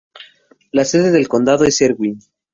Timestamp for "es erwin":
1.63-2.17